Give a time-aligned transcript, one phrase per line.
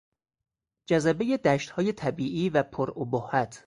[0.89, 3.59] جذبهی دشتهای طبیعی و پر ابهت